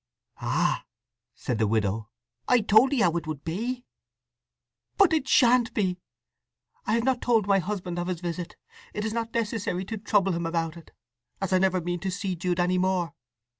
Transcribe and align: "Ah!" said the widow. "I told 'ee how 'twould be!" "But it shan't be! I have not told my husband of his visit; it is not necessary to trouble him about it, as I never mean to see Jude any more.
"Ah!" 0.41 0.83
said 1.35 1.59
the 1.59 1.67
widow. 1.67 2.09
"I 2.47 2.61
told 2.61 2.91
'ee 2.91 3.01
how 3.01 3.11
'twould 3.11 3.43
be!" 3.43 3.85
"But 4.97 5.13
it 5.13 5.27
shan't 5.27 5.75
be! 5.75 5.99
I 6.87 6.93
have 6.93 7.03
not 7.03 7.21
told 7.21 7.45
my 7.45 7.59
husband 7.59 7.99
of 7.99 8.07
his 8.07 8.19
visit; 8.19 8.55
it 8.95 9.05
is 9.05 9.13
not 9.13 9.31
necessary 9.31 9.85
to 9.85 9.99
trouble 9.99 10.31
him 10.31 10.47
about 10.47 10.75
it, 10.75 10.89
as 11.39 11.53
I 11.53 11.59
never 11.59 11.81
mean 11.81 11.99
to 11.99 12.09
see 12.09 12.35
Jude 12.35 12.59
any 12.59 12.79
more. 12.79 13.13